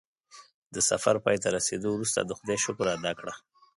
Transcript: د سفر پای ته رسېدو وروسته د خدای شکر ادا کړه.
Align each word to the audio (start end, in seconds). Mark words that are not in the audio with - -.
د 0.73 0.75
سفر 0.89 1.15
پای 1.25 1.37
ته 1.43 1.47
رسېدو 1.57 1.87
وروسته 1.93 2.19
د 2.23 2.31
خدای 2.37 2.57
شکر 2.65 2.85
ادا 2.95 3.11
کړه. 3.19 3.33